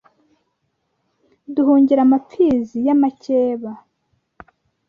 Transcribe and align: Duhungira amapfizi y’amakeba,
Duhungira 1.55 1.99
amapfizi 2.03 2.77
y’amakeba, 2.87 3.71